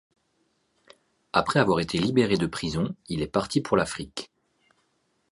[1.31, 4.31] Après avoir été libéré de prison, il est parti pour l'Afrique.